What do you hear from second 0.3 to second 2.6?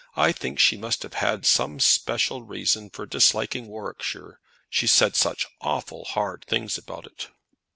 think she must have had some special